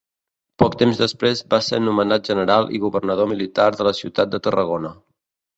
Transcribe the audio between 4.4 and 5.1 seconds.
Tarragona.